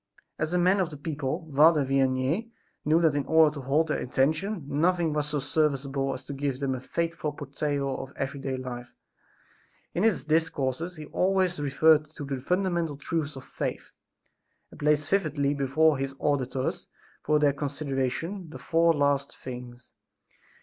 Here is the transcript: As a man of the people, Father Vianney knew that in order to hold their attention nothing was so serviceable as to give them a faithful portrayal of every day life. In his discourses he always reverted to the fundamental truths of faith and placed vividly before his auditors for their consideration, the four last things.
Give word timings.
As 0.39 0.51
a 0.51 0.57
man 0.57 0.79
of 0.79 0.89
the 0.89 0.97
people, 0.97 1.47
Father 1.55 1.85
Vianney 1.85 2.49
knew 2.83 2.99
that 3.01 3.13
in 3.13 3.23
order 3.27 3.53
to 3.53 3.61
hold 3.61 3.89
their 3.89 3.99
attention 4.01 4.63
nothing 4.67 5.13
was 5.13 5.29
so 5.29 5.39
serviceable 5.39 6.15
as 6.15 6.25
to 6.25 6.33
give 6.33 6.59
them 6.59 6.73
a 6.73 6.81
faithful 6.81 7.31
portrayal 7.31 8.01
of 8.01 8.11
every 8.15 8.39
day 8.39 8.57
life. 8.57 8.95
In 9.93 10.01
his 10.01 10.23
discourses 10.23 10.95
he 10.95 11.05
always 11.05 11.59
reverted 11.59 12.09
to 12.15 12.23
the 12.23 12.37
fundamental 12.37 12.97
truths 12.97 13.35
of 13.35 13.45
faith 13.45 13.91
and 14.71 14.79
placed 14.79 15.07
vividly 15.07 15.53
before 15.53 15.99
his 15.99 16.15
auditors 16.19 16.87
for 17.21 17.37
their 17.37 17.53
consideration, 17.53 18.49
the 18.49 18.57
four 18.57 18.95
last 18.95 19.37
things. 19.37 19.93